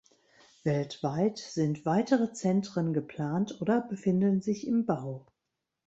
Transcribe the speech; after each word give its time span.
Weltweit 0.63 1.37
sind 1.37 1.85
weitere 1.85 2.33
Zentren 2.33 2.91
geplant 2.91 3.61
oder 3.61 3.81
befinden 3.81 4.41
sich 4.41 4.65
im 4.65 4.87
Bau. 4.87 5.27